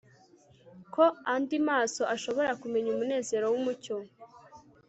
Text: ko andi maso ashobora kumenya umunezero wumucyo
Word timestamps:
ko 0.93 1.03
andi 1.33 1.57
maso 1.69 2.01
ashobora 2.15 2.51
kumenya 2.61 2.89
umunezero 2.91 3.45
wumucyo 3.53 3.95